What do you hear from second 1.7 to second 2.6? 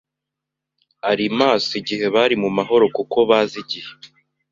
igihe bari mu